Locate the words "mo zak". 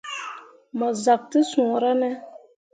0.77-1.21